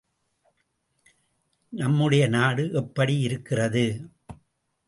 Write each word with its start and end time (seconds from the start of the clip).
நம்முடைய 1.73 2.27
நாடு 2.27 2.71
எப்படி 2.71 3.19
இருக்கிறது? 3.19 3.85